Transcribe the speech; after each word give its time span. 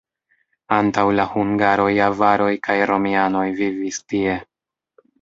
Antaŭ 0.77 1.03
la 1.17 1.25
hungaroj 1.33 1.87
avaroj 2.07 2.51
kaj 2.69 2.81
romianoj 2.95 3.47
vivis 3.63 4.05
tie. 4.11 4.45